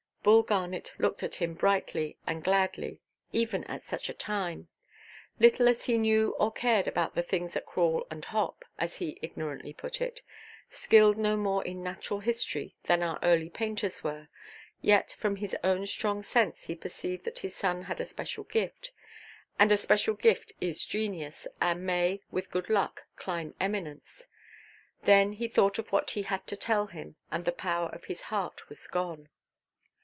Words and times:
Bull 0.23 0.43
Garnet 0.43 0.91
looked 0.99 1.23
at 1.23 1.33
him 1.41 1.55
brightly 1.55 2.15
and 2.27 2.43
gladly, 2.43 3.01
even 3.33 3.63
at 3.63 3.81
such 3.81 4.07
a 4.07 4.13
time. 4.13 4.67
Little 5.39 5.67
as 5.67 5.85
he 5.85 5.97
knew 5.97 6.35
or 6.37 6.51
cared 6.51 6.87
about 6.87 7.15
the 7.15 7.23
things 7.23 7.55
that 7.55 7.65
crawl 7.65 8.05
and 8.11 8.23
hop—as 8.23 8.97
he 8.97 9.17
ignorantly 9.23 9.73
put 9.73 9.99
it—skilled 9.99 11.17
no 11.17 11.35
more 11.37 11.65
in 11.65 11.81
natural 11.81 12.19
history 12.19 12.75
than 12.83 13.01
our 13.01 13.17
early 13.23 13.49
painters 13.49 14.03
were, 14.03 14.27
yet 14.79 15.09
from 15.11 15.37
his 15.37 15.57
own 15.63 15.87
strong 15.87 16.21
sense 16.21 16.65
he 16.65 16.75
perceived 16.75 17.23
that 17.25 17.39
his 17.39 17.55
son 17.55 17.81
had 17.85 17.99
a 17.99 18.05
special 18.05 18.43
gift; 18.43 18.91
and 19.57 19.71
a 19.71 19.75
special 19.77 20.13
gift 20.13 20.51
is 20.61 20.85
genius, 20.85 21.47
and 21.59 21.83
may 21.83 22.21
(with 22.29 22.51
good 22.51 22.69
luck) 22.69 23.05
climb 23.15 23.55
eminence. 23.59 24.27
Then 25.01 25.33
he 25.33 25.47
thought 25.47 25.79
of 25.79 25.91
what 25.91 26.11
he 26.11 26.21
had 26.21 26.45
to 26.45 26.55
tell 26.55 26.85
him, 26.85 27.15
and 27.31 27.43
the 27.43 27.51
power 27.51 27.89
of 27.89 28.03
his 28.05 28.21
heart 28.29 28.69
was 28.69 28.85
gone. 28.85 29.27